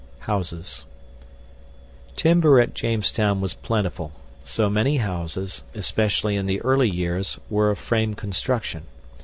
[0.21, 0.85] Houses
[2.15, 7.77] Timber at Jamestown was plentiful, so many houses, especially in the early years, were of
[7.77, 8.87] frame construction.